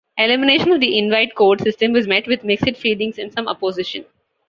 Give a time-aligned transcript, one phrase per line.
[0.17, 4.03] Elimination of the invite code system was met with mixed feelings and some opposition.